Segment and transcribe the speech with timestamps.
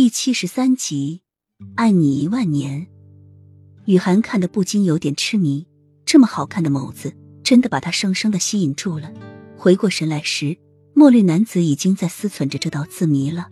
[0.00, 1.22] 第七十三集，
[1.74, 2.86] 爱你一万年。
[3.86, 5.66] 雨涵看得不禁有点痴迷，
[6.06, 9.12] 这么好看的眸子，真的把他生生的吸引住了。
[9.56, 10.56] 回过神来时，
[10.94, 13.48] 墨绿男子已经在思忖着这道字谜了。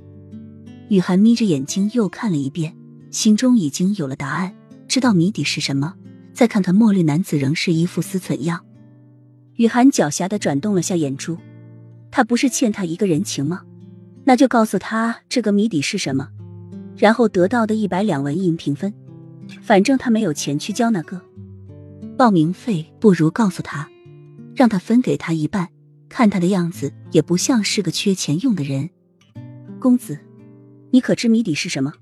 [0.88, 2.76] 雨涵眯着眼睛又看了一遍，
[3.10, 4.54] 心中已经有了答案，
[4.86, 5.96] 知道谜底是什么。
[6.32, 8.64] 再看看墨绿男子，仍是一副思忖样。
[9.56, 11.38] 雨涵狡黠的转动了下眼珠，
[12.12, 13.62] 他不是欠他一个人情吗？
[14.22, 16.28] 那就告诉他这个谜底是什么。
[16.96, 18.92] 然后得到的一百两纹银平分，
[19.62, 21.20] 反正他没有钱去交那个
[22.16, 23.88] 报名费，不如告诉他，
[24.54, 25.68] 让他分给他一半。
[26.08, 28.88] 看他的样子，也不像是个缺钱用的人。
[29.78, 30.18] 公子，
[30.90, 31.92] 你可知谜底是什么？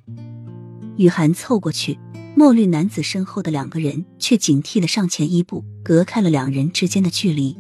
[0.97, 1.99] 雨涵凑过去，
[2.37, 7.59] 墨绿男子身后的两个人却警惕的上前一步，隔开了两人之间的距离。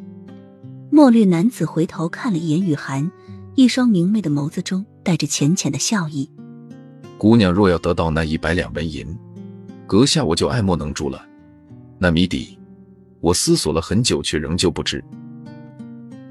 [0.91, 3.11] 墨绿男子回头看了一眼雨涵，
[3.56, 6.30] 一双明媚的眸子中带着浅浅的笑意。
[7.24, 9.06] 姑娘若要得到那一百两纹银，
[9.87, 11.27] 阁下我就爱莫能助了。
[11.98, 12.58] 那谜底，
[13.20, 15.03] 我思索了很久，却仍旧不知。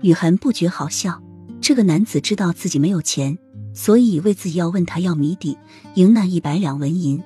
[0.03, 1.19] 雨涵不觉好笑，
[1.59, 3.36] 这个男子知道自己没有钱，
[3.73, 5.58] 所以以为自己要问他要谜底，
[5.95, 7.19] 赢那一百两纹银。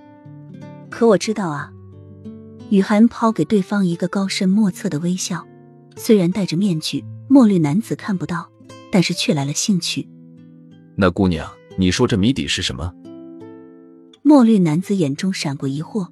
[0.89, 1.69] 可我知道啊。
[2.69, 5.45] 雨涵抛给对方一个高深莫测的微笑，
[5.97, 8.49] 虽然戴着面具，墨绿男子看不到，
[8.89, 10.07] 但是却来了兴趣。
[10.95, 11.45] 那姑娘，
[11.77, 12.93] 你说这谜底是什么？
[14.27, 16.05] 墨绿男子眼中闪过疑惑，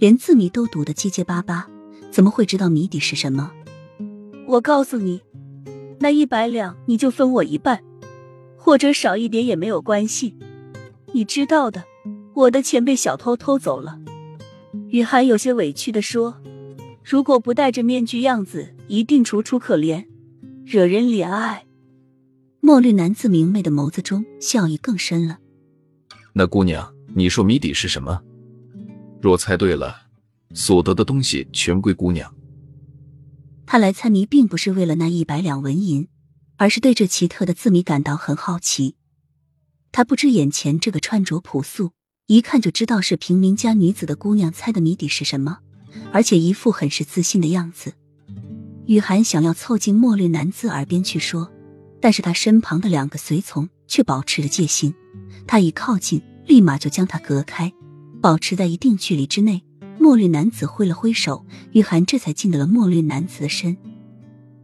[0.00, 1.68] 连字谜都读得结结巴巴，
[2.10, 3.52] 怎么会知道谜底是什么？
[4.48, 5.22] 我告诉你，
[6.00, 7.80] 那一百两你就分我一半，
[8.56, 10.34] 或者少一点也没有关系。
[11.12, 11.84] 你知道的，
[12.34, 14.00] 我的钱被小偷偷走了。
[14.88, 16.42] 雨涵有些委屈的说
[17.08, 20.06] ：“如果不戴着面具，样子一定楚楚可怜，
[20.64, 21.66] 惹人怜爱。”
[22.58, 25.38] 墨绿男子明媚的眸子中笑意更深了。
[26.32, 26.92] 那姑娘。
[27.14, 28.22] 你说谜底是什么？
[29.20, 29.94] 若猜对了，
[30.54, 32.32] 所得的东西全归姑娘。
[33.66, 36.08] 他来猜谜并不是为了那一百两纹银，
[36.56, 38.94] 而是对这奇特的字谜感到很好奇。
[39.92, 41.92] 他不知眼前这个穿着朴素、
[42.26, 45.58] 一看就知道是平民家女子的姑娘猜的谜底是什么，
[46.12, 47.92] 而且一副很是自信的样子。
[48.86, 51.50] 雨涵想要凑近墨绿男子耳边去说，
[52.00, 54.94] 但是他身旁的两个随从却保持着戒心。
[55.46, 56.22] 他一靠近。
[56.50, 57.72] 立马就将他隔开，
[58.20, 59.62] 保持在一定距离之内。
[60.00, 63.76] 墨绿男子挥了挥手，雨涵这才进得了墨绿男子的身。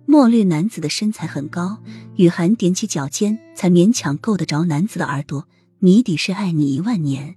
[0.04, 1.78] 墨绿男子的身材很高，
[2.16, 5.46] 雨涵踮起脚尖，才勉强够得着男子的耳朵。
[5.78, 7.36] 谜底是爱你一万年。